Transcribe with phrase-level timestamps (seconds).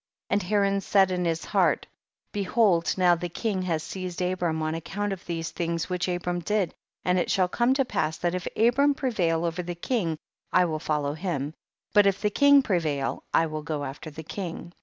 [0.31, 0.33] 19.
[0.33, 1.85] And Haraii said in iiis heart,
[2.31, 6.73] behold now the king has seized Abram on account of these things which Abram did,
[7.05, 10.17] and it shall come to pass, that if Abram prevail over the king
[10.51, 11.53] I will follow him,
[11.93, 14.73] but if the king prevail 1 will go after the king.